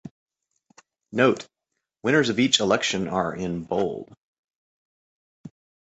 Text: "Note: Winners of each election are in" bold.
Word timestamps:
"Note: 1.11 1.45
Winners 2.01 2.29
of 2.29 2.39
each 2.39 2.59
election 2.59 3.07
are 3.07 3.35
in" 3.35 3.63
bold. 3.65 4.11